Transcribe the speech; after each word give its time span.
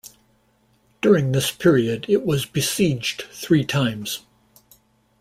During 1.03 1.31
this 1.31 1.51
period 1.51 2.07
it 2.09 2.25
was 2.25 2.47
besieged 2.47 3.25
three 3.31 3.63
times. 3.63 4.25